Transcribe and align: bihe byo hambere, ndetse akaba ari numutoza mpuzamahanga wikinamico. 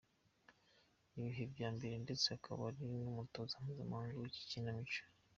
bihe 1.21 1.43
byo 1.51 1.63
hambere, 1.69 1.95
ndetse 2.05 2.25
akaba 2.37 2.61
ari 2.69 2.83
numutoza 3.01 3.55
mpuzamahanga 3.63 4.19
wikinamico. 4.21 5.01